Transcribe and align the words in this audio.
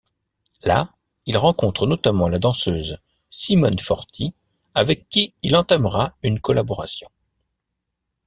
Là, 0.63 0.95
il 1.27 1.37
rencontre 1.37 1.85
notamment 1.85 2.27
la 2.27 2.39
danseuse 2.39 2.97
Simone 3.29 3.77
Forti 3.77 4.33
avec 4.73 5.07
qui 5.09 5.35
il 5.43 5.55
entamera 5.55 6.15
une 6.23 6.39
collaboration. 6.39 7.07